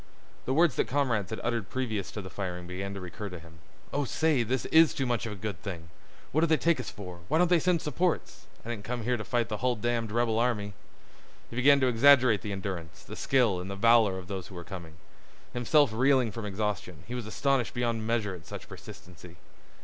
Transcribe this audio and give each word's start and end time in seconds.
The 0.45 0.53
words 0.55 0.77
that 0.77 0.87
comrades 0.87 1.29
had 1.29 1.39
uttered 1.43 1.69
previous 1.69 2.09
to 2.13 2.23
the 2.23 2.29
firing 2.31 2.65
began 2.65 2.95
to 2.95 2.99
recur 2.99 3.29
to 3.29 3.37
him. 3.37 3.59
"Oh, 3.93 4.03
say, 4.03 4.41
this 4.41 4.65
is 4.71 4.95
too 4.95 5.05
much 5.05 5.27
of 5.27 5.31
a 5.31 5.35
good 5.35 5.61
thing! 5.61 5.91
What 6.31 6.41
do 6.41 6.47
they 6.47 6.57
take 6.57 6.79
us 6.79 6.89
for—why 6.89 7.37
don't 7.37 7.51
they 7.51 7.59
send 7.59 7.83
supports? 7.83 8.47
I 8.65 8.69
didn't 8.71 8.83
come 8.83 9.03
here 9.03 9.15
to 9.15 9.23
fight 9.23 9.47
the 9.47 9.57
hull 9.57 9.75
damned 9.75 10.11
rebel 10.11 10.39
army." 10.39 10.73
He 11.51 11.55
began 11.55 11.79
to 11.81 11.87
exaggerate 11.87 12.41
the 12.41 12.51
endurance, 12.51 13.03
the 13.03 13.15
skill, 13.15 13.59
and 13.59 13.69
the 13.69 13.75
valor 13.75 14.17
of 14.17 14.27
those 14.27 14.47
who 14.47 14.55
were 14.55 14.63
coming. 14.63 14.95
Himself 15.53 15.93
reeling 15.93 16.31
from 16.31 16.47
exhaustion, 16.47 17.03
he 17.07 17.13
was 17.13 17.27
astonished 17.27 17.75
beyond 17.75 18.07
measure 18.07 18.33
at 18.33 18.47
such 18.47 18.67
persistency. 18.67 19.35